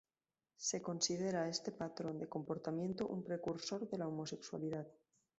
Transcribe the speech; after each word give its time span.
Se 0.57 0.81
considera 0.81 1.43
a 1.43 1.47
este 1.49 1.71
patrón 1.71 2.17
de 2.17 2.27
comportamiento 2.27 3.05
un 3.05 3.23
precursor 3.23 3.87
de 3.87 3.99
la 3.99 4.07
homosexualidad. 4.07 4.87